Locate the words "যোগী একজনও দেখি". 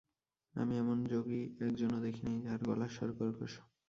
1.05-2.21